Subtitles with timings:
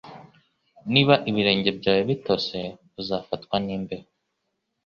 [0.93, 2.57] Niba ibirenge byawe bitose,
[2.99, 4.07] uzafatwa n'imbeho.